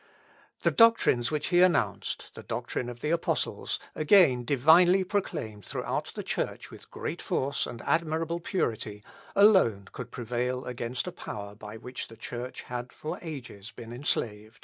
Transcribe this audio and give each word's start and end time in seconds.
The 0.63 0.71
doctrines 0.71 1.29
which 1.29 1.49
he 1.49 1.61
announced, 1.61 2.31
the 2.33 2.41
doctrine 2.41 2.89
of 2.89 3.01
the 3.01 3.11
Apostles, 3.11 3.77
again 3.93 4.43
divinely 4.43 5.03
proclaimed 5.03 5.63
throughout 5.63 6.05
the 6.15 6.23
Church 6.23 6.71
with 6.71 6.89
great 6.89 7.21
force 7.21 7.67
and 7.67 7.83
admirable 7.83 8.39
purity, 8.39 9.03
alone 9.35 9.89
could 9.91 10.09
prevail 10.09 10.65
against 10.65 11.05
a 11.05 11.11
power 11.11 11.53
by 11.53 11.77
which 11.77 12.07
the 12.07 12.17
Church 12.17 12.63
had 12.63 12.91
for 12.91 13.19
ages 13.21 13.69
been 13.69 13.93
enslaved. 13.93 14.59